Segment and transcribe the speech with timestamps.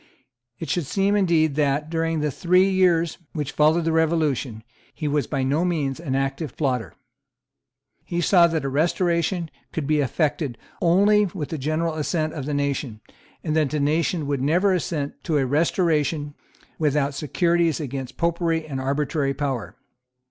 [0.57, 4.63] It should seem indeed that, during the three years which followed the Revolution,
[4.95, 6.95] he was by no means an active plotter.
[8.03, 12.53] He saw that a Restoration could be effected only with the general assent of the
[12.55, 12.99] nation,
[13.43, 16.33] and that the nation would never assent to a Restoration
[16.79, 19.75] without securities against Popery and arbitrary power.